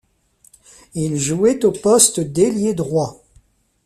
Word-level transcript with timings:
Il 0.95 1.19
jouait 1.19 1.63
au 1.63 1.71
poste 1.71 2.21
d'ailier 2.21 2.73
droit. 2.73 3.21